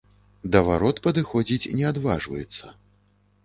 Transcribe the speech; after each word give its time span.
Да 0.55 0.61
варот 0.69 1.03
падыходзіць 1.05 1.71
не 1.77 1.85
адважваецца. 1.93 2.77